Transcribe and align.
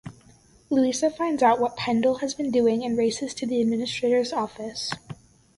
Louisa 0.71 1.11
finds 1.11 1.43
out 1.43 1.59
what 1.59 1.77
Pendel 1.77 2.21
has 2.21 2.33
been 2.33 2.49
doing 2.49 2.83
and 2.83 2.97
races 2.97 3.35
to 3.35 3.45
the 3.45 3.61
Administrator's 3.61 4.33
office. 4.33 4.89